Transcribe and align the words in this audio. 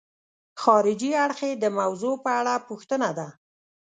خارجي 0.61 1.11
اړخ 1.23 1.39
یې 1.47 1.53
د 1.63 1.65
موضوع 1.79 2.15
په 2.23 2.29
اړه 2.39 2.53
پوښتنه 2.67 3.09
ده. 3.17 3.27